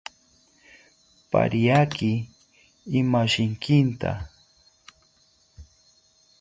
[1.31, 2.11] Pariaki
[2.99, 4.11] imashikinta